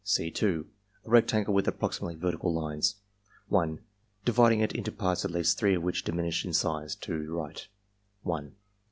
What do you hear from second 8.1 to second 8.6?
^..